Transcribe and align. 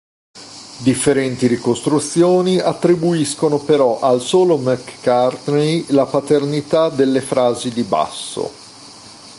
Differenti 0.79 1.45
ricostruzioni 1.45 2.57
attribuiscono 2.57 3.59
però 3.59 3.99
al 3.99 4.19
solo 4.19 4.57
McCartney 4.57 5.85
la 5.91 6.07
paternità 6.07 6.89
delle 6.89 7.21
frasi 7.21 7.69
di 7.71 7.83
basso. 7.83 8.51